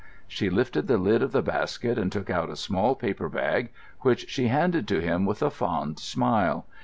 [0.27, 3.69] She lifted the lid of the basket and took out a small paper bag,
[3.99, 6.65] which she handed to him with a fond smile.